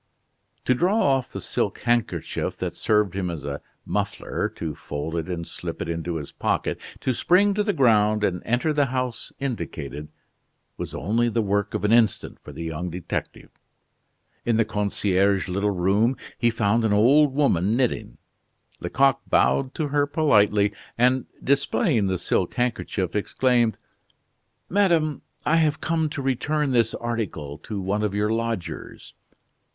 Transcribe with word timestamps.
To 0.65 0.73
draw 0.73 0.99
off 0.99 1.31
the 1.31 1.39
silk 1.39 1.77
handkerchief 1.81 2.57
that 2.57 2.75
served 2.75 3.13
him 3.13 3.29
as 3.29 3.43
a 3.43 3.61
muffler, 3.85 4.49
to 4.55 4.73
fold 4.73 5.15
it 5.15 5.29
and 5.29 5.47
slip 5.47 5.79
it 5.79 5.87
into 5.87 6.15
his 6.15 6.31
pocket, 6.31 6.79
to 7.01 7.13
spring 7.13 7.53
to 7.53 7.61
the 7.61 7.71
ground 7.71 8.23
and 8.23 8.41
enter 8.43 8.73
the 8.73 8.87
house 8.87 9.31
indicated, 9.39 10.07
was 10.75 10.95
only 10.95 11.29
the 11.29 11.43
work 11.43 11.75
of 11.75 11.83
an 11.85 11.91
instant 11.91 12.39
for 12.39 12.51
the 12.51 12.63
young 12.63 12.89
detective. 12.89 13.51
In 14.43 14.57
the 14.57 14.65
concierge's 14.65 15.47
little 15.47 15.69
room 15.69 16.17
he 16.35 16.49
found 16.49 16.83
an 16.83 16.93
old 16.93 17.35
woman 17.35 17.77
knitting. 17.77 18.17
Lecoq 18.79 19.21
bowed 19.29 19.75
to 19.75 19.89
her 19.89 20.07
politely, 20.07 20.73
and, 20.97 21.27
displaying 21.43 22.07
the 22.07 22.17
silk 22.17 22.55
handkerchief, 22.55 23.15
exclaimed: 23.15 23.77
"Madame, 24.67 25.21
I 25.45 25.57
have 25.57 25.79
come 25.79 26.09
to 26.09 26.23
return 26.23 26.71
this 26.71 26.95
article 26.95 27.59
to 27.59 27.79
one 27.79 28.01
of 28.01 28.15
your 28.15 28.31
lodgers." 28.33 29.13